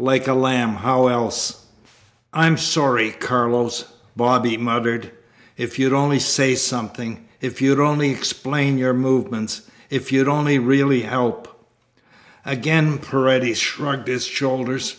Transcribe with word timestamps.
"Like 0.00 0.26
a 0.26 0.34
lamb. 0.34 0.74
How 0.74 1.06
else?" 1.06 1.64
"I'm 2.32 2.56
sorry, 2.56 3.12
Carlos," 3.12 3.84
Bobby 4.16 4.56
muttered. 4.56 5.12
"If 5.56 5.78
you'd 5.78 5.92
only 5.92 6.18
say 6.18 6.56
something! 6.56 7.24
If 7.40 7.62
you'd 7.62 7.78
only 7.78 8.10
explain 8.10 8.78
your 8.78 8.94
movements! 8.94 9.62
If 9.88 10.10
you'd 10.10 10.26
only 10.26 10.58
really 10.58 11.02
help!" 11.02 11.64
Again 12.44 12.98
Paredes 12.98 13.58
shrugged 13.60 14.08
his 14.08 14.24
shoulders. 14.24 14.96